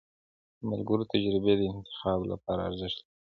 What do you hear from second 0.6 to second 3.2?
ملګرو تجربې د انتخاب لپاره ارزښت لري.